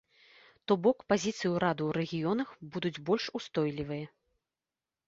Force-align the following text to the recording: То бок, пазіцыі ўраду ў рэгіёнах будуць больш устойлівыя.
То 0.69 0.77
бок, 0.87 0.97
пазіцыі 1.13 1.51
ўраду 1.57 1.83
ў 1.87 1.91
рэгіёнах 1.99 2.49
будуць 2.77 2.97
больш 3.11 3.23
устойлівыя. 3.43 4.07